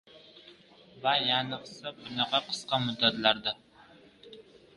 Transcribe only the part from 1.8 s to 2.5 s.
bunaqa